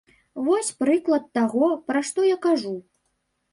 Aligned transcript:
Вось 0.45 0.71
прыклад 0.83 1.27
таго, 1.39 1.69
пра 1.91 2.03
што 2.09 2.27
я 2.35 2.41
кажу. 2.49 2.75